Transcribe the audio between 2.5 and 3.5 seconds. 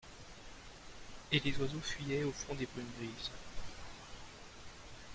des brumes grises.